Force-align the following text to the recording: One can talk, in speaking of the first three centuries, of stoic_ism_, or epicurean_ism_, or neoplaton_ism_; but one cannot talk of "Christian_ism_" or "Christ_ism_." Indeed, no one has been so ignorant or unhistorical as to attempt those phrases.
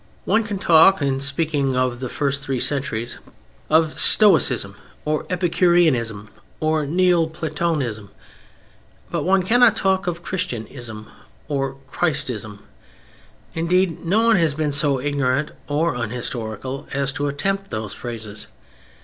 One 0.25 0.43
can 0.43 0.57
talk, 0.57 0.99
in 0.99 1.19
speaking 1.19 1.75
of 1.75 1.99
the 1.99 2.09
first 2.09 2.41
three 2.41 2.59
centuries, 2.59 3.19
of 3.69 3.93
stoic_ism_, 3.93 4.73
or 5.05 5.25
epicurean_ism_, 5.25 6.27
or 6.59 6.85
neoplaton_ism_; 6.87 8.09
but 9.11 9.21
one 9.21 9.43
cannot 9.43 9.75
talk 9.75 10.07
of 10.07 10.23
"Christian_ism_" 10.23 11.05
or 11.47 11.77
"Christ_ism_." 11.93 12.57
Indeed, 13.53 14.03
no 14.03 14.25
one 14.25 14.37
has 14.37 14.55
been 14.55 14.71
so 14.71 14.99
ignorant 14.99 15.51
or 15.67 15.95
unhistorical 15.95 16.87
as 16.91 17.11
to 17.11 17.27
attempt 17.27 17.69
those 17.69 17.93
phrases. 17.93 18.47